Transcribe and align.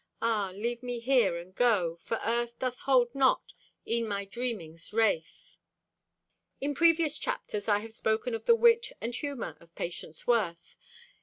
Ah, 0.19 0.51
leave 0.51 0.81
me 0.81 0.99
here 0.99 1.37
and 1.37 1.53
go, 1.53 1.95
For 1.97 2.19
Earth 2.25 2.57
doth 2.57 2.79
hold 2.79 3.13
not 3.13 3.53
E'en 3.87 4.07
my 4.07 4.25
dreaming's 4.25 4.91
wraith. 4.91 5.59
In 6.59 6.73
previous 6.73 7.19
chapters 7.19 7.67
I 7.67 7.81
have 7.81 7.93
spoken 7.93 8.33
of 8.33 8.45
the 8.45 8.55
wit 8.55 8.93
and 8.99 9.13
humor 9.13 9.55
of 9.59 9.75
Patience 9.75 10.25
Worth. 10.25 10.75